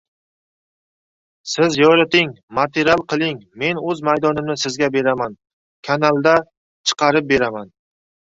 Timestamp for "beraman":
4.97-5.37, 7.35-7.71